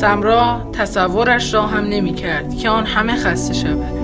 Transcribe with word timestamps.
سمرا 0.00 0.60
تصورش 0.72 1.54
را 1.54 1.62
هم 1.62 1.84
نمی 1.84 2.14
کرد 2.14 2.54
که 2.54 2.70
آن 2.70 2.86
همه 2.86 3.16
خسته 3.16 3.54
شود. 3.54 3.94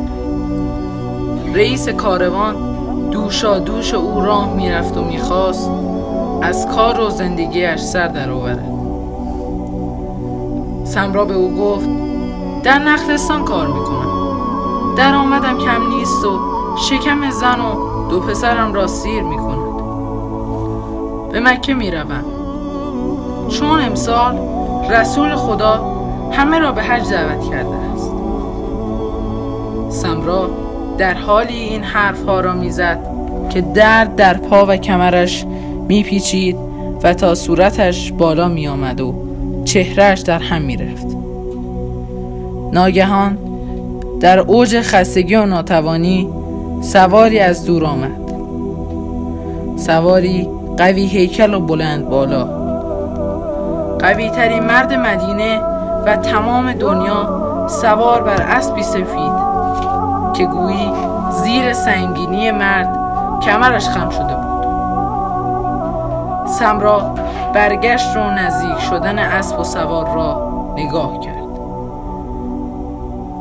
رئیس 1.55 1.89
کاروان 1.89 2.55
دوشا 3.11 3.59
دوش 3.59 3.95
او 3.95 4.21
راه 4.21 4.55
می‌رفت 4.55 4.97
و 4.97 5.05
می‌خواست 5.05 5.71
از 6.43 6.69
کار 6.69 7.01
و 7.01 7.11
زندگیش 7.11 7.81
سر 7.81 8.09
درآورد 8.09 8.65
سمرا 10.85 11.25
به 11.25 11.35
او 11.35 11.55
گفت 11.55 11.89
در 12.63 12.79
نخلستان 12.79 13.45
کار 13.45 13.67
می‌کنم. 13.67 14.37
درآمدم 14.97 15.59
کم 15.59 15.89
نیست 15.89 16.25
و 16.25 16.39
شکم 16.77 17.31
زن 17.31 17.61
و 17.61 18.09
دو 18.09 18.21
پسرم 18.21 18.75
را 18.75 18.87
سیر 18.87 19.23
می‌کند. 19.23 19.77
به 21.33 21.41
مکه 21.41 21.75
می‌روم. 21.75 22.25
چون 23.49 23.81
امسال 23.81 24.39
رسول 24.91 25.35
خدا 25.35 25.86
همه 26.37 26.59
را 26.59 26.73
به 26.73 26.83
حج 26.83 27.11
دعوت 27.11 27.51
کرده 27.51 27.75
است. 27.95 28.11
سمرا 30.03 30.51
در 30.99 31.15
حالی 31.15 31.55
این 31.55 31.83
حرف 31.83 32.25
ها 32.25 32.41
را 32.41 32.53
می‌زد 32.53 32.99
که 33.51 33.61
درد 33.61 34.17
در 34.17 34.35
پا 34.35 34.67
و 34.67 34.77
کمرش 34.77 35.45
میپیچید 35.89 36.57
و 37.03 37.15
تا 37.15 37.35
صورتش 37.35 38.13
بالا 38.13 38.49
می 38.49 38.69
آمد 38.69 39.01
و 39.01 39.15
چهرهش 39.65 40.21
در 40.21 40.39
هم 40.39 40.63
می 40.63 40.77
رفت. 40.77 41.07
ناگهان 42.73 43.39
در 44.21 44.39
اوج 44.39 44.81
خستگی 44.81 45.35
و 45.35 45.47
ناتوانی 45.47 46.29
سواری 46.81 47.39
از 47.39 47.65
دور 47.65 47.85
آمد. 47.85 48.27
سواری 49.77 50.49
قوی 50.77 51.07
هیکل 51.07 51.55
و 51.55 51.61
بلند 51.61 52.09
بالا. 52.09 52.45
قوی 53.99 54.31
ترین 54.31 54.65
مرد 54.65 54.93
مدینه 54.93 55.76
و 56.07 56.17
تمام 56.17 56.73
دنیا 56.73 57.67
سوار 57.69 58.23
بر 58.23 58.43
اسبی 58.43 58.83
سفید 58.83 59.33
که 60.35 60.47
گویی 60.47 60.93
زیر 61.31 61.73
سنگینی 61.73 62.51
مرد 62.51 62.99
کمرش 63.43 63.89
خم 63.89 64.11
شده 64.11 64.35
بود. 64.35 64.47
سمرا 66.47 67.15
برگشت 67.55 68.17
رو 68.17 68.31
نزدیک 68.31 68.79
شدن 68.79 69.19
اسب 69.19 69.59
و 69.59 69.65
سوار 69.65 70.15
را 70.15 70.53
نگاه 70.77 71.21
کرد. 71.21 71.47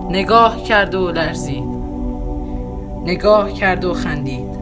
نگاه 0.09 0.63
کرد 0.63 0.95
و 0.95 1.11
لرزید. 1.11 1.75
نگاه 3.05 3.51
کرد 3.51 3.85
و 3.85 3.93
خندید. 3.93 4.55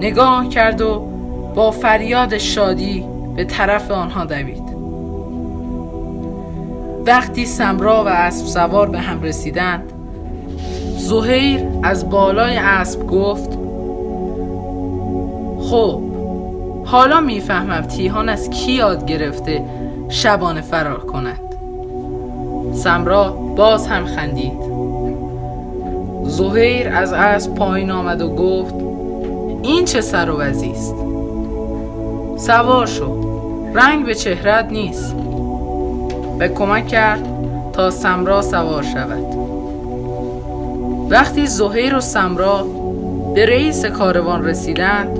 نگاه 0.00 0.48
کرد 0.48 0.80
و 0.80 1.02
با 1.54 1.70
فریاد 1.70 2.38
شادی 2.38 3.04
به 3.36 3.44
طرف 3.44 3.90
آنها 3.90 4.24
دوید. 4.24 4.73
وقتی 7.06 7.46
سمرا 7.46 8.04
و 8.04 8.08
اسب 8.08 8.46
سوار 8.46 8.90
به 8.90 8.98
هم 8.98 9.22
رسیدند 9.22 9.92
زهیر 10.96 11.60
از 11.82 12.10
بالای 12.10 12.56
اسب 12.56 13.06
گفت 13.06 13.58
خب 15.60 16.00
حالا 16.84 17.20
می‌فهمم 17.20 17.80
تیهان 17.80 18.28
از 18.28 18.50
کی 18.50 18.72
یاد 18.72 19.06
گرفته 19.06 19.62
شبانه 20.08 20.60
فرار 20.60 21.00
کند. 21.00 21.40
سمرا 22.72 23.30
باز 23.56 23.86
هم 23.86 24.06
خندید. 24.06 24.64
زهیر 26.24 26.88
از 26.88 27.12
اسب 27.12 27.54
پایین 27.54 27.90
آمد 27.90 28.22
و 28.22 28.28
گفت 28.28 28.74
این 29.62 29.84
چه 29.84 30.00
سر 30.00 30.30
و 30.30 30.36
است؟ 30.36 30.94
سوار 32.36 32.86
شو 32.86 33.24
رنگ 33.74 34.06
به 34.06 34.14
چهرت 34.14 34.72
نیست. 34.72 35.16
به 36.38 36.48
کمک 36.48 36.88
کرد 36.88 37.28
تا 37.72 37.90
سمرا 37.90 38.42
سوار 38.42 38.82
شود. 38.82 39.24
وقتی 41.10 41.46
زهیر 41.46 41.96
و 41.96 42.00
سمرا 42.00 42.66
به 43.34 43.46
رئیس 43.46 43.84
کاروان 43.84 44.44
رسیدند 44.44 45.18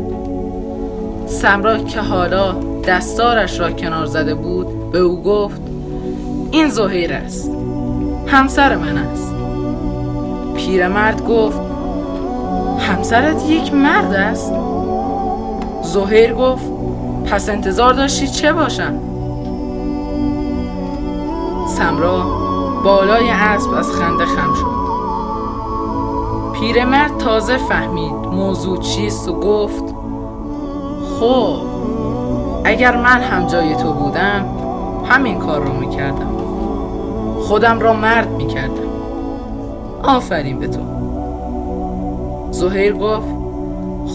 سمرا 1.27 1.79
که 1.79 2.01
حالا 2.01 2.55
دستارش 2.89 3.61
را 3.61 3.71
کنار 3.71 4.07
زده 4.07 4.35
بود 4.35 4.91
به 4.93 4.99
او 4.99 5.23
گفت 5.23 5.61
این 6.51 6.69
زهیر 6.69 7.13
است 7.13 7.51
همسر 8.27 8.77
من 8.77 8.99
است. 8.99 9.35
پیرمرد 10.57 11.25
گفت 11.25 11.61
همسرت 12.79 13.51
یک 13.51 13.75
مرد 13.75 14.15
است؟ 14.15 14.53
زهیر 15.83 16.35
گفت 16.35 16.65
پس 17.27 17.49
انتظار 17.49 17.93
داشتی 17.93 18.29
چه 18.29 18.53
باشم 18.53 19.14
سمرا 21.67 22.25
بالای 22.85 23.31
اسب 23.31 23.73
از 23.75 23.93
خنده 23.93 24.25
خم 24.25 24.55
شد. 24.55 24.85
پیرمرد 26.53 27.19
تازه 27.19 27.57
فهمید 27.57 28.15
موضوع 28.15 28.79
چیست 28.79 29.29
و 29.29 29.41
گفت 29.41 29.95
خب 31.21 31.57
اگر 32.65 32.97
من 32.97 33.21
هم 33.21 33.47
جای 33.47 33.77
تو 33.77 33.93
بودم 33.93 34.47
همین 35.09 35.39
کار 35.39 35.61
رو 35.61 35.73
می‌کردم. 35.73 36.37
خودم 37.41 37.81
را 37.81 37.93
مرد 37.93 38.31
می‌کردم. 38.31 38.89
آفرین 40.03 40.59
به 40.59 40.69
تو. 40.69 40.81
زهیر 42.51 42.95
گفت 42.97 43.29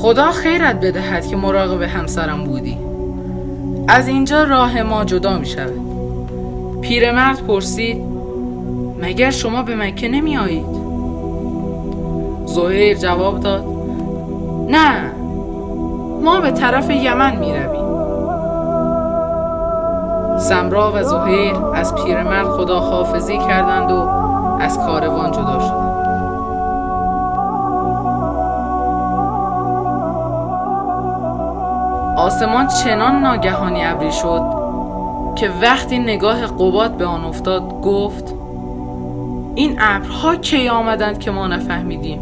خدا 0.01 0.31
خیرت 0.31 0.79
بدهد 0.85 1.27
که 1.27 1.37
مراقب 1.37 1.81
همسرم 1.81 2.43
بودی. 2.43 2.77
از 3.87 4.07
اینجا 4.07 4.43
راه 4.43 4.81
ما 4.81 5.03
جدا 5.03 5.37
می 5.37 5.45
پیرمرد 6.81 7.47
پرسید 7.47 8.01
مگر 9.01 9.31
شما 9.31 9.63
به 9.63 9.75
مکه 9.75 10.07
نمی 10.07 10.38
آیید؟ 10.38 10.66
زهیر 12.45 12.97
جواب 12.97 13.40
داد 13.40 13.66
نه 14.69 15.12
ما 16.23 16.41
به 16.41 16.51
طرف 16.51 16.90
یمن 16.90 17.35
می 17.35 17.53
رویم 17.53 17.90
سمرا 20.40 20.91
و 20.95 21.03
زهیر 21.03 21.56
از 21.75 21.95
پیرمرد 21.95 22.47
خدا 22.47 22.79
حافظی 22.79 23.38
کردند 23.38 23.91
و 23.91 24.09
از 24.59 24.79
کاروان 24.79 25.31
جدا 25.31 25.59
شدند 25.59 25.90
آسمان 32.17 32.67
چنان 32.67 33.16
ناگهانی 33.22 33.85
ابری 33.85 34.11
شد 34.11 34.59
که 35.39 35.50
وقتی 35.61 36.00
نگاه 36.00 36.47
قباد 36.47 36.97
به 36.97 37.05
آن 37.05 37.25
افتاد 37.25 37.81
گفت 37.81 38.33
این 39.55 39.75
ابرها 39.79 40.35
کی 40.35 40.69
آمدند 40.69 41.19
که 41.19 41.31
ما 41.31 41.47
نفهمیدیم؟ 41.47 42.19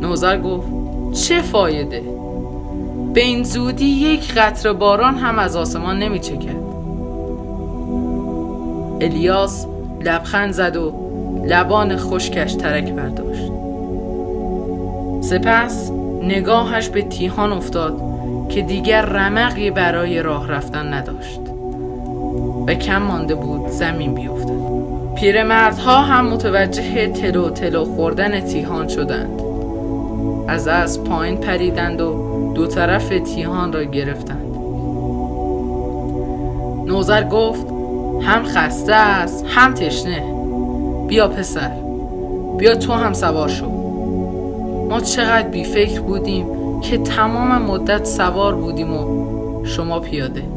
نوزر 0.00 0.38
گفت 0.38 0.68
چه 1.12 1.42
فایده؟ 1.42 2.02
به 3.14 3.20
این 3.20 3.42
زودی 3.42 3.84
یک 3.84 4.34
قطر 4.34 4.72
باران 4.72 5.16
هم 5.16 5.38
از 5.38 5.56
آسمان 5.56 5.98
نمی 5.98 6.18
چکد. 6.18 6.66
الیاس 9.00 9.66
لبخند 10.00 10.52
زد 10.52 10.76
و 10.76 10.92
لبان 11.44 11.96
خشکش 11.96 12.54
ترک 12.54 12.92
برداشت. 12.92 13.52
سپس 15.20 15.90
نگاهش 16.22 16.88
به 16.88 17.02
تیهان 17.02 17.52
افتاد 17.52 18.00
که 18.48 18.62
دیگر 18.62 19.02
رمقی 19.02 19.70
برای 19.70 20.22
راه 20.22 20.48
رفتن 20.48 20.92
نداشت. 20.94 21.45
و 22.66 22.74
کم 22.74 23.02
مانده 23.02 23.34
بود 23.34 23.68
زمین 23.68 24.14
بیفتد 24.14 24.56
پیرمردها 25.16 26.02
هم 26.02 26.26
متوجه 26.26 27.08
تلو 27.08 27.50
تلو 27.50 27.84
خوردن 27.84 28.40
تیهان 28.40 28.88
شدند. 28.88 29.42
از 30.48 30.68
از 30.68 31.04
پایین 31.04 31.36
پریدند 31.36 32.00
و 32.00 32.52
دو 32.54 32.66
طرف 32.66 33.08
تیهان 33.08 33.72
را 33.72 33.84
گرفتند. 33.84 34.56
نوزر 36.86 37.24
گفت 37.24 37.66
هم 38.22 38.44
خسته 38.44 38.94
است 38.94 39.44
هم 39.48 39.74
تشنه. 39.74 40.22
بیا 41.08 41.28
پسر 41.28 41.70
بیا 42.58 42.74
تو 42.74 42.92
هم 42.92 43.12
سوار 43.12 43.48
شو. 43.48 43.70
ما 44.90 45.00
چقدر 45.00 45.48
بیفکر 45.48 46.00
بودیم 46.00 46.46
که 46.80 46.98
تمام 46.98 47.62
مدت 47.62 48.04
سوار 48.04 48.54
بودیم 48.54 48.94
و 48.94 49.64
شما 49.64 50.00
پیاده. 50.00 50.55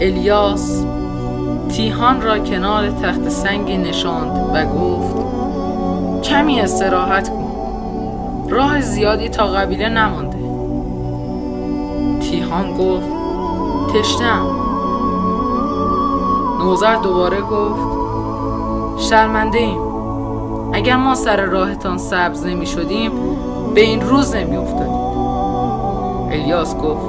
الیاس 0.00 0.84
تیهان 1.68 2.22
را 2.22 2.38
کنار 2.38 2.90
تخت 2.90 3.28
سنگی 3.28 3.76
نشاند 3.76 4.50
و 4.54 4.66
گفت 4.66 5.16
کمی 6.22 6.60
استراحت 6.60 7.28
کن 7.28 7.48
راه 8.50 8.80
زیادی 8.80 9.28
تا 9.28 9.46
قبیله 9.46 9.88
نمانده. 9.88 10.38
تیهان 12.20 12.76
گفت 12.76 13.08
تشتم 13.94 14.46
نوزر 16.58 16.96
دوباره 16.96 17.40
گفت 17.40 17.88
شرمنده 19.10 19.58
ایم. 19.58 19.80
اگر 20.72 20.96
ما 20.96 21.14
سر 21.14 21.40
راهتان 21.40 21.98
سبز 21.98 22.46
نمی 22.46 22.66
شدیم 22.66 23.12
به 23.74 23.80
این 23.80 24.00
روز 24.00 24.34
نمی 24.34 24.56
افتادیم 24.56 25.08
الیاس 26.30 26.76
گفت 26.76 27.06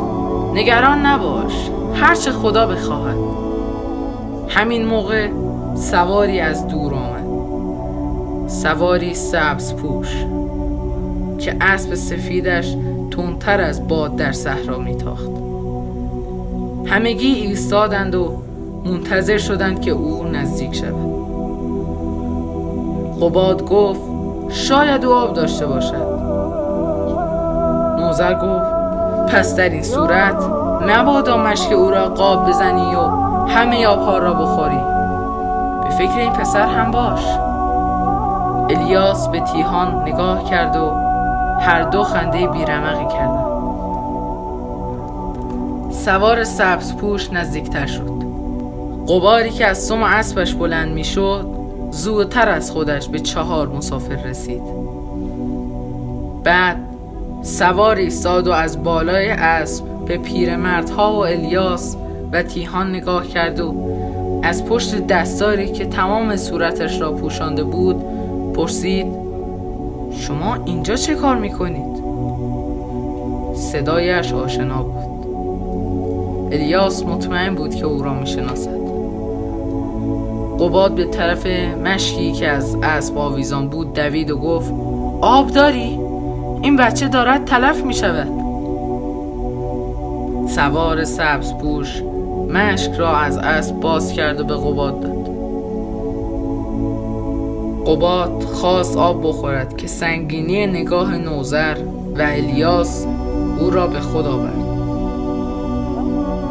نگران 0.54 1.06
نباش. 1.06 1.70
هرچه 2.00 2.32
خدا 2.32 2.68
بخواهد. 2.68 3.18
همین 4.48 4.86
موقع 4.86 5.30
سواری 5.76 6.40
از 6.40 6.68
دور 6.68 6.94
آمد. 6.94 7.30
سواری 8.50 9.14
سبز 9.14 9.74
پوش 9.74 10.26
که 11.40 11.56
اسب 11.62 11.94
سفیدش 11.94 12.76
تندتر 13.12 13.62
از 13.62 13.88
باد 13.88 14.16
در 14.16 14.32
صحرا 14.32 14.78
میتاخت. 14.78 15.30
همگی 16.86 17.34
ایستادند 17.34 18.16
و 18.16 18.42
منتظر 18.86 19.38
شدند 19.38 19.82
که 19.82 19.92
او 19.92 20.24
نزدیک 20.24 20.76
شود. 20.76 21.10
قباد 23.22 23.70
گفت 23.70 24.02
شاید 24.50 25.06
او 25.06 25.14
آب 25.14 25.34
داشته 25.34 25.66
باشد. 25.66 26.10
نوزر 28.00 28.34
گفت 28.34 28.79
پس 29.30 29.56
در 29.56 29.70
این 29.70 29.84
صورت 29.84 30.44
مبادا 30.82 31.38
مشک 31.38 31.72
او 31.72 31.90
را 31.90 32.10
قاب 32.10 32.50
بزنی 32.50 32.96
و 32.96 33.02
همه 33.48 33.88
آبها 33.88 34.18
را 34.18 34.34
بخوری. 34.34 34.80
به 35.84 35.90
فکر 35.90 36.20
این 36.20 36.34
پسر 36.34 36.68
هم 36.68 36.92
باش. 36.92 37.26
الیاس 38.70 39.28
به 39.28 39.40
تیهان 39.40 40.02
نگاه 40.02 40.50
کرد 40.50 40.76
و 40.76 40.92
هر 41.60 41.84
دو 41.84 42.04
خنده 42.04 42.48
بیرمقی 42.48 43.14
کردند. 43.14 43.50
سوار 45.92 46.44
سبز 46.44 46.96
پوش 46.96 47.34
نزدیکتر 47.34 47.86
شد. 47.86 48.20
قباری 49.08 49.50
که 49.50 49.68
از 49.68 49.78
سم 49.78 50.04
اسبش 50.04 50.54
بلند 50.54 50.94
می 50.94 51.04
شد 51.04 51.48
زودتر 51.92 52.50
از 52.50 52.72
خودش 52.72 53.08
به 53.08 53.20
چهار 53.20 53.68
مسافر 53.68 54.16
رسید. 54.16 54.62
بعد 56.44 56.89
سواری 57.42 58.10
ساد 58.10 58.48
و 58.48 58.52
از 58.52 58.84
بالای 58.84 59.30
اسب 59.30 59.86
به 60.06 60.18
پیرمردها 60.18 61.14
و 61.14 61.18
الیاس 61.18 61.98
و 62.32 62.44
تیهان 62.44 62.90
نگاه 62.90 63.28
کرد 63.28 63.60
و 63.60 63.74
از 64.44 64.66
پشت 64.66 65.08
دستاری 65.08 65.72
که 65.72 65.86
تمام 65.86 66.36
صورتش 66.36 67.02
را 67.02 67.12
پوشانده 67.12 67.64
بود 67.64 68.02
پرسید 68.54 69.06
شما 70.12 70.58
اینجا 70.66 70.96
چه 70.96 71.16
کار 71.16 71.36
می‌کنید؟ 71.36 72.00
صدایش 73.56 74.34
آشنا 74.34 74.84
بود 74.84 75.10
الیاس 76.54 77.06
مطمئن 77.06 77.56
بود 77.56 77.76
که 77.76 77.86
او 77.86 78.04
را 78.04 78.14
می‌شناسد 78.14 78.80
قباد 80.60 80.96
به 80.96 81.06
طرف 81.06 81.46
مشکی 81.84 82.32
که 82.32 82.48
از 82.48 82.78
اسب 82.84 83.18
آویزان 83.18 83.70
بود 83.70 83.94
دوید 83.94 84.32
و 84.32 84.38
گفت 84.38 84.74
آب 85.22 85.52
داری؟ 85.52 86.09
این 86.62 86.76
بچه 86.76 87.08
دارد 87.08 87.46
تلف 87.46 87.84
می 87.84 87.94
شود. 87.94 88.28
سوار 90.48 91.04
سبز 91.04 91.54
پوش 91.54 92.04
مشک 92.54 92.92
را 92.92 93.18
از 93.18 93.38
اسب 93.38 93.80
باز 93.80 94.14
کرد 94.14 94.40
و 94.40 94.44
به 94.44 94.56
قباد 94.56 95.00
داد. 95.00 95.30
قباد 97.88 98.44
خواست 98.44 98.98
آب 98.98 99.28
بخورد 99.28 99.78
که 99.78 99.88
سنگینی 99.88 100.68
نگاه 100.68 101.18
نوزر 101.18 101.78
و 102.18 102.22
الیاس 102.22 103.06
او 103.60 103.70
را 103.70 103.88
به 103.88 104.00
خود 104.00 104.28
آورد. 104.28 104.70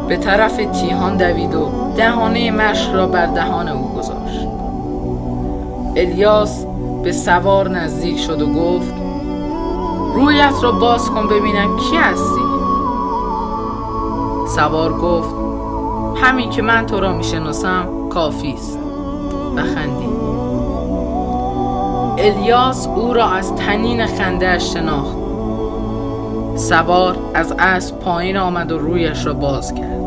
به 0.07 0.17
طرف 0.17 0.55
تیهان 0.55 1.17
دوید 1.17 1.55
و 1.55 1.69
دهانه 1.97 2.51
مشک 2.51 2.91
را 2.93 3.07
بر 3.07 3.25
دهان 3.25 3.67
او 3.67 3.93
گذاشت. 3.93 4.47
الیاس 5.95 6.65
به 7.03 7.11
سوار 7.11 7.69
نزدیک 7.69 8.17
شد 8.19 8.41
و 8.41 8.53
گفت 8.53 8.98
رویت 10.19 10.53
را 10.61 10.71
باز 10.71 11.09
کن 11.09 11.27
ببینم 11.27 11.77
کی 11.77 11.95
هستی. 11.95 12.41
سوار 14.47 14.93
گفت 14.93 15.35
همین 16.15 16.49
که 16.49 16.61
من 16.61 16.85
تو 16.85 16.99
را 16.99 17.13
می‌شناسم 17.13 18.09
کافی 18.09 18.53
است. 18.53 18.79
و 19.55 19.61
خندید. 19.63 20.19
الیاس 22.17 22.87
او 22.87 23.13
را 23.13 23.25
از 23.25 23.55
تنین 23.55 24.05
خنده 24.05 24.59
شناخت. 24.59 25.17
سوار 26.55 27.17
از 27.33 27.53
اسب 27.59 27.99
پایین 27.99 28.37
آمد 28.37 28.71
و 28.71 28.77
رویش 28.77 29.25
را 29.25 29.33
باز 29.33 29.73
کرد. 29.73 30.03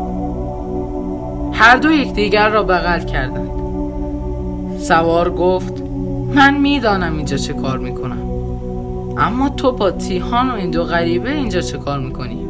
هر 1.53 1.75
دو 1.77 1.91
یکدیگر 1.91 2.49
را 2.49 2.63
بغل 2.63 2.99
کردند. 2.99 3.49
سوار 4.79 5.29
گفت 5.29 5.83
من 6.35 6.57
می‌دانم 6.57 7.17
اینجا 7.17 7.37
چه 7.37 7.53
کار 7.53 7.77
می‌کنم. 7.77 8.32
اما 9.17 9.49
تو 9.49 9.71
با 9.71 9.91
تیهان 9.91 10.51
و 10.51 10.53
این 10.53 10.71
دو 10.71 10.83
غریبه 10.83 11.31
اینجا 11.31 11.61
چه 11.61 11.77
کار 11.77 11.99
می‌کنی؟ 11.99 12.47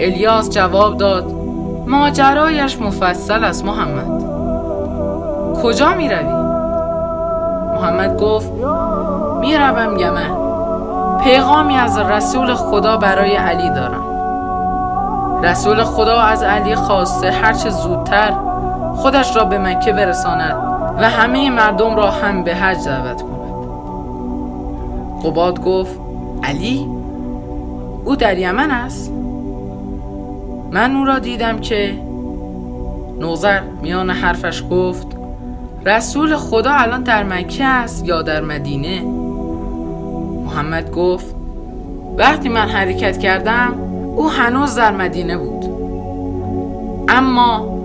الیاس 0.00 0.50
جواب 0.50 0.96
داد 0.96 1.32
ماجرایش 1.86 2.80
مفصل 2.80 3.44
است 3.44 3.64
محمد 3.64 4.24
کجا 5.62 5.94
می 5.94 6.08
روی؟ 6.08 6.32
محمد 7.74 8.20
گفت 8.20 8.52
می 9.40 9.56
روم 9.56 9.96
یمن 9.98 10.30
پیغامی 11.24 11.76
از 11.76 11.98
رسول 11.98 12.54
خدا 12.54 12.96
برای 12.96 13.36
علی 13.36 13.70
دارم 13.70 14.04
رسول 15.42 15.84
خدا 15.84 16.20
از 16.20 16.42
علی 16.42 16.74
خواسته 16.74 17.30
هرچه 17.30 17.70
زودتر 17.70 18.32
خودش 18.96 19.36
را 19.36 19.44
به 19.44 19.58
مکه 19.58 19.92
برساند 19.92 20.56
و 20.98 21.10
همه 21.10 21.50
مردم 21.50 21.96
را 21.96 22.10
هم 22.10 22.44
به 22.44 22.54
حج 22.54 22.84
دعوت 22.84 23.22
کند 23.22 23.29
قباد 25.24 25.64
گفت 25.64 26.00
علی؟ 26.42 26.86
او 28.04 28.16
در 28.16 28.38
یمن 28.38 28.70
است. 28.70 29.12
من 30.70 30.96
او 30.96 31.04
را 31.04 31.18
دیدم 31.18 31.58
که؟ 31.58 31.94
نوزر 33.20 33.60
میان 33.82 34.10
حرفش 34.10 34.62
گفت 34.70 35.06
رسول 35.86 36.36
خدا 36.36 36.72
الان 36.72 37.02
در 37.02 37.22
مکه 37.24 37.64
است 37.64 38.04
یا 38.04 38.22
در 38.22 38.40
مدینه؟ 38.40 39.02
محمد 40.44 40.90
گفت 40.90 41.34
وقتی 42.16 42.48
من 42.48 42.68
حرکت 42.68 43.18
کردم 43.18 43.74
او 44.16 44.30
هنوز 44.30 44.74
در 44.74 44.96
مدینه 44.96 45.36
بود. 45.36 45.64
اما 47.08 47.80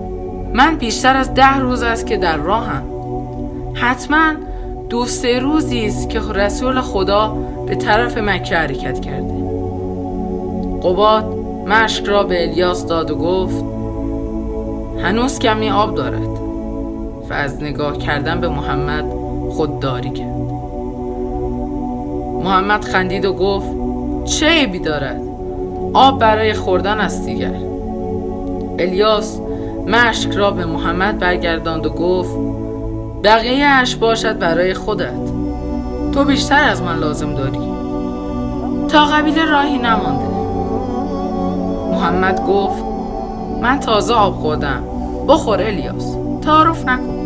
من 0.54 0.76
بیشتر 0.76 1.16
از 1.16 1.34
ده 1.34 1.56
روز 1.58 1.82
است 1.82 2.06
که 2.06 2.16
در 2.16 2.36
راهم. 2.36 2.82
حتما 3.74 4.32
دو 4.90 5.04
سه 5.04 5.38
روزی 5.38 5.86
است 5.86 6.10
که 6.10 6.20
رسول 6.20 6.80
خدا 6.80 7.36
به 7.66 7.74
طرف 7.74 8.18
مکه 8.18 8.56
حرکت 8.56 9.00
کرده. 9.00 9.34
قباد 10.82 11.24
مشک 11.66 12.04
را 12.04 12.22
به 12.22 12.48
الیاس 12.48 12.86
داد 12.86 13.10
و 13.10 13.16
گفت 13.16 13.64
هنوز 15.02 15.38
کمی 15.38 15.70
آب 15.70 15.94
دارد 15.94 16.28
و 17.30 17.32
از 17.32 17.62
نگاه 17.62 17.98
کردن 17.98 18.40
به 18.40 18.48
محمد 18.48 19.04
خودداری 19.50 20.10
کرد. 20.10 20.36
محمد 22.44 22.84
خندید 22.84 23.24
و 23.24 23.32
گفت 23.32 23.66
چه 24.24 24.48
عیبی 24.48 24.78
دارد؟ 24.78 25.20
آب 25.92 26.18
برای 26.18 26.52
خوردن 26.52 27.00
است 27.00 27.26
دیگر. 27.26 27.54
الیاس 28.78 29.40
مشک 29.86 30.30
را 30.30 30.50
به 30.50 30.66
محمد 30.66 31.18
برگرداند 31.18 31.86
و 31.86 31.90
گفت 31.90 32.65
بقیه 33.26 33.66
اش 33.66 33.96
باشد 33.96 34.38
برای 34.38 34.74
خودت. 34.74 35.30
تو 36.14 36.24
بیشتر 36.24 36.68
از 36.68 36.82
من 36.82 36.98
لازم 36.98 37.34
داری. 37.34 37.60
تا 38.88 39.04
قبیله 39.04 39.44
راهی 39.44 39.78
نمانده. 39.78 40.26
محمد 41.92 42.46
گفت 42.46 42.84
من 43.62 43.80
تازه 43.80 44.14
آب 44.14 44.34
خوردم. 44.34 44.82
بخور 45.28 45.62
الیاس. 45.62 46.16
تعارف 46.42 46.84
نکن. 46.84 47.16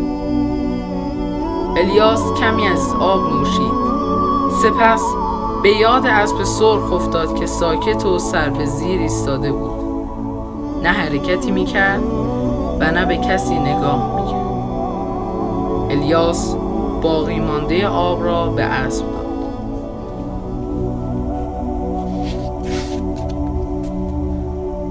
الیاس 1.77 2.33
کمی 2.39 2.67
از 2.67 2.93
آب 2.99 3.21
نوشید. 3.33 3.73
سپس 4.63 5.03
به 5.63 5.69
یاد 5.69 6.07
اسب 6.07 6.43
سرخ 6.43 6.93
افتاد 6.93 7.35
که 7.35 7.45
ساکت 7.45 8.05
و 8.05 8.19
سر 8.19 8.49
به 8.49 8.65
زیر 8.65 8.99
ایستاده 8.99 9.51
بود. 9.51 9.71
نه 10.83 10.89
حرکتی 10.89 11.51
می‌کرد 11.51 12.03
و 12.79 12.91
نه 12.91 13.05
به 13.05 13.17
کسی 13.17 13.59
نگاه 13.59 14.15
می‌کرد. 14.15 14.40
الیاس 15.91 16.55
باقی 17.01 17.39
مانده 17.39 17.87
آب 17.87 18.23
را 18.23 18.47
به 18.47 18.63
اسب 18.63 19.05
داد 19.05 19.21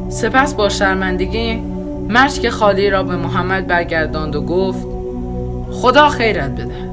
سپس 0.08 0.54
با 0.54 0.68
شرمندگی 0.68 1.62
مشک 2.08 2.48
خالی 2.48 2.90
را 2.90 3.02
به 3.02 3.16
محمد 3.16 3.66
برگرداند 3.66 4.36
و 4.36 4.42
گفت 4.42 4.86
خدا 5.72 6.08
خیرت 6.08 6.50
بده. 6.50 6.90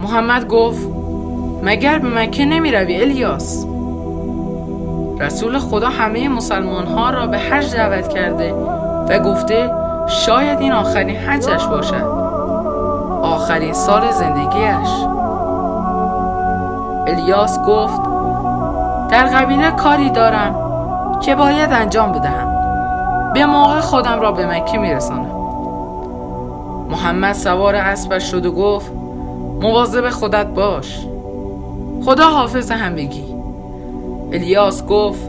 محمد 0.00 0.48
گفت 0.48 0.88
مگر 1.62 1.98
به 1.98 2.08
مکه 2.08 2.44
نمی 2.44 2.72
روی 2.72 3.00
الیاس 3.00 3.66
رسول 5.20 5.58
خدا 5.58 5.88
همه 5.88 6.28
مسلمان 6.28 6.86
ها 6.86 7.10
را 7.10 7.26
به 7.26 7.38
حج 7.38 7.72
دعوت 7.74 8.08
کرده 8.08 8.52
و 9.08 9.18
گفته 9.18 9.70
شاید 10.06 10.60
این 10.60 10.72
آخرین 10.72 11.16
حجش 11.16 11.66
باشد. 11.66 12.04
آخرین 13.22 13.72
سال 13.72 14.10
زندگیش 14.10 14.88
الیاس 17.06 17.62
گفت 17.62 18.02
در 19.10 19.26
قبیله 19.26 19.70
کاری 19.70 20.10
دارم 20.10 20.54
که 21.20 21.34
باید 21.34 21.72
انجام 21.72 22.12
بدهم. 22.12 22.52
به 23.34 23.46
موقع 23.46 23.80
خودم 23.80 24.20
را 24.20 24.32
به 24.32 24.46
مکه 24.46 24.78
میرسانم. 24.78 25.36
محمد 26.90 27.32
سوار 27.32 27.74
اسبش 27.74 28.30
شد 28.30 28.46
و 28.46 28.52
گفت 28.52 28.92
مواظب 29.62 30.10
خودت 30.10 30.46
باش. 30.46 31.06
خدا 32.04 32.24
حافظ 32.24 32.70
همگی. 32.70 33.34
الیاس 34.32 34.86
گفت 34.86 35.20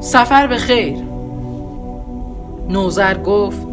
سفر 0.00 0.46
به 0.46 0.56
خیر. 0.56 0.98
نوزر 2.68 3.18
گفت 3.18 3.66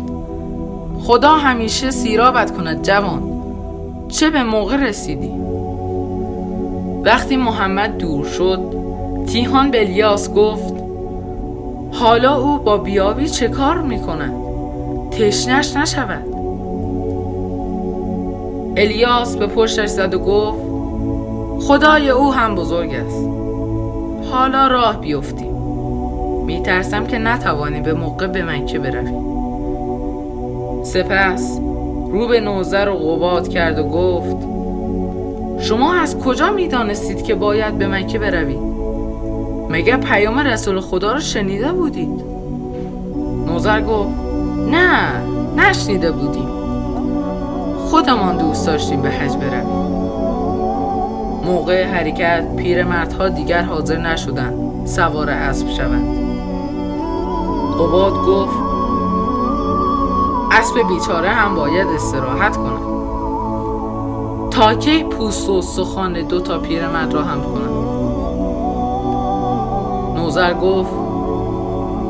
خدا 1.06 1.30
همیشه 1.30 1.92
سیرابت 1.92 2.58
کند 2.58 2.84
جوان. 2.84 3.24
چه 4.08 4.30
به 4.30 4.44
موقع 4.44 4.76
رسیدی؟ 4.76 5.32
وقتی 7.04 7.38
محمد 7.38 7.98
دور 7.98 8.26
شد 8.26 8.60
تیهان 9.28 9.72
به 9.72 9.82
الیاس 9.82 10.34
گفت 10.34 10.74
حالا 11.92 12.36
او 12.36 12.58
با 12.58 12.78
بیابی 12.78 13.30
چه 13.30 13.48
کار 13.48 13.82
می‌کند؟ 13.82 14.34
تشنش 15.12 15.76
نشود. 15.76 16.26
الیاس 18.78 19.36
به 19.36 19.48
پشتش 19.48 19.90
زد 19.90 20.14
و 20.14 20.20
گفت 20.20 20.62
خدای 21.68 22.10
او 22.10 22.34
هم 22.34 22.56
بزرگ 22.56 22.94
است. 22.94 23.28
حالا 24.32 24.68
راه 24.68 25.00
بیفتیم. 25.00 25.56
میترسم 26.46 27.08
که 27.08 27.18
نتوانی 27.18 27.82
به 27.82 27.94
موقع 27.94 28.28
به 28.28 28.44
منکه 28.44 28.80
بروی. 28.80 29.35
سپس 30.86 31.60
رو 32.12 32.28
به 32.28 32.40
نوزر 32.40 32.90
و 32.90 32.98
قباد 32.98 33.48
کرد 33.48 33.80
و 33.80 33.84
گفت 33.84 34.38
شما 35.60 35.94
از 35.94 36.20
کجا 36.20 36.52
می‌دانستید 36.52 37.24
که 37.24 37.36
باید 37.36 37.78
به 37.78 37.88
مکه 37.88 38.20
بروید؟ 38.20 38.60
مگه 39.70 39.98
پیام 39.98 40.40
رسول 40.40 40.80
خدا 40.80 41.12
رو 41.14 41.20
شنیده 41.20 41.72
بودید؟ 41.72 42.24
نوزر 43.48 43.82
گفت 43.82 44.10
نه 44.72 45.22
نشنیده 45.58 46.12
بودیم. 46.12 46.50
خودمان 47.78 48.38
دوست 48.38 48.68
داشتیم 48.68 49.02
به 49.02 49.10
حج 49.10 49.36
برویم. 49.36 49.86
موقع 51.46 51.84
حرکت 51.84 52.56
پیرمردها 52.56 53.30
دیگر 53.30 53.62
حاضر 53.62 53.98
نشدند 53.98 54.88
سوار 54.88 55.30
اسب 55.30 55.70
شوند. 55.70 56.18
قباد 57.74 58.14
گفت 58.14 58.65
اسب 60.56 60.88
بیچاره 60.88 61.30
هم 61.30 61.56
باید 61.56 61.88
استراحت 61.88 62.58
کند 62.58 62.96
تا 64.52 64.74
کی 64.74 65.04
پوست 65.04 65.50
و 65.50 65.62
سخان 65.62 66.22
دو 66.22 66.40
تا 66.40 66.60
پیرمرد 66.60 67.14
را 67.14 67.24
هم 67.24 67.42
کنند 67.42 67.86
نوزر 70.18 70.54
گفت 70.54 70.92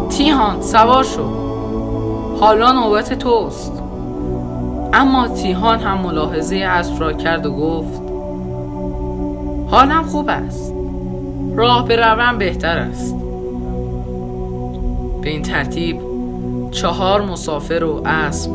تیهان 0.10 0.62
سوار 0.62 1.04
شو. 1.04 1.24
حالا 2.40 2.72
نوبت 2.72 3.14
توست. 3.14 3.84
اما 4.94 5.28
تیهان 5.28 5.80
هم 5.80 5.98
ملاحظه 5.98 6.56
اسب 6.56 7.02
را 7.02 7.14
کرد 7.14 7.46
و 7.46 7.52
گفت 7.52 8.02
حالم 9.72 10.04
خوب 10.04 10.30
است. 10.30 10.74
راه 11.56 11.86
بروم 11.86 12.38
بهتر 12.38 12.78
است. 12.78 13.16
به 15.22 15.30
این 15.30 15.42
ترتیب 15.42 16.05
چهار 16.76 17.22
مسافر 17.22 17.84
و 17.84 18.02
اسب 18.06 18.52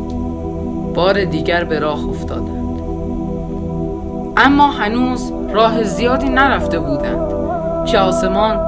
بار 0.94 1.24
دیگر 1.24 1.64
به 1.64 1.78
راه 1.78 2.08
افتادند. 2.08 2.80
اما 4.36 4.66
هنوز 4.66 5.32
راه 5.52 5.82
زیادی 5.82 6.28
نرفته 6.28 6.78
بودند 6.78 7.86
که 7.86 7.98
آسمان 7.98 8.60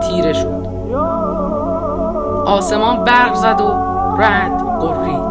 تیره 0.00 0.32
شد. 0.32 0.68
آسمان 2.46 3.04
برق 3.04 3.34
زد 3.34 3.60
و 3.60 3.72
رد 4.22 4.62
قرید 4.80 5.28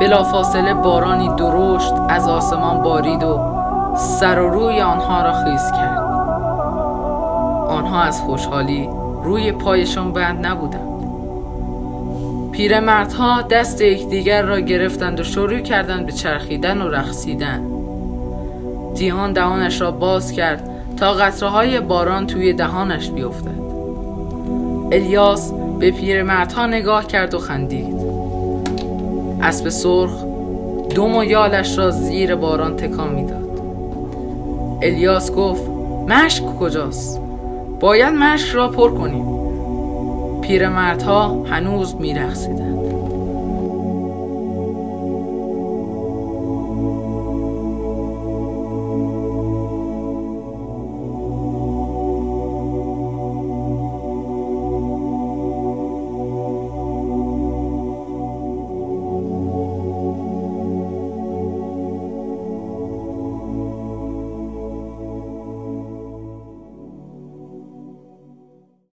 بلافاصله 0.00 0.74
بارانی 0.74 1.28
درشت 1.28 1.94
از 2.08 2.28
آسمان 2.28 2.82
بارید 2.82 3.24
و 3.24 3.40
سر 3.96 4.38
و 4.38 4.50
روی 4.50 4.80
آنها 4.80 5.22
را 5.22 5.32
خیز 5.32 5.72
کرد. 5.72 6.04
آنها 7.68 8.02
از 8.02 8.20
خوشحالی 8.20 8.88
روی 9.22 9.52
پایشان 9.52 10.12
بند 10.12 10.46
نبودند. 10.46 10.93
پیرمردها 12.54 13.42
دست 13.42 13.80
یکدیگر 13.80 14.42
را 14.42 14.60
گرفتند 14.60 15.20
و 15.20 15.22
شروع 15.22 15.58
کردند 15.58 16.06
به 16.06 16.12
چرخیدن 16.12 16.82
و 16.82 16.88
رقصیدن. 16.88 17.62
دیهان 18.94 19.32
دهانش 19.32 19.80
را 19.80 19.90
باز 19.90 20.32
کرد 20.32 20.70
تا 20.96 21.12
قطره 21.12 21.48
های 21.48 21.80
باران 21.80 22.26
توی 22.26 22.52
دهانش 22.52 23.10
بیفتد. 23.10 23.60
الیاس 24.92 25.52
به 25.78 25.90
پیرمردها 25.90 26.66
نگاه 26.66 27.06
کرد 27.06 27.34
و 27.34 27.38
خندید. 27.38 27.94
اسب 29.42 29.68
سرخ 29.68 30.24
دم 30.96 31.16
و 31.16 31.24
یالش 31.24 31.78
را 31.78 31.90
زیر 31.90 32.34
باران 32.34 32.76
تکان 32.76 33.14
می‌داد. 33.14 33.60
الیاس 34.82 35.32
گفت 35.32 35.62
مشک 36.08 36.46
کجاست؟ 36.46 37.20
باید 37.80 38.14
مشک 38.14 38.48
را 38.48 38.68
پر 38.68 38.90
کنیم. 38.90 39.43
پیرمردها 40.46 41.44
هنوز 41.44 41.94
میرخصیدند 41.96 42.83